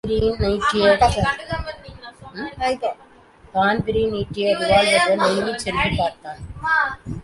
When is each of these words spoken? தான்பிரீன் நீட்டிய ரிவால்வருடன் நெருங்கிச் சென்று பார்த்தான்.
தான்பிரீன் 3.53 4.11
நீட்டிய 4.11 4.53
ரிவால்வருடன் 4.59 5.21
நெருங்கிச் 5.21 5.63
சென்று 5.63 5.89
பார்த்தான். 5.97 6.39